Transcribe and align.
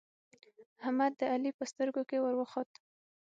احمد 0.81 1.11
د 1.19 1.21
علی 1.33 1.51
په 1.57 1.63
سترګو 1.71 2.01
کې 2.09 2.17
ور 2.19 2.35
وخوت 2.37 2.69